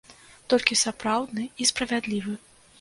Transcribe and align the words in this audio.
Толькі 0.53 0.77
сапраўдны 0.85 1.47
і 1.61 1.71
справядлівы. 1.73 2.39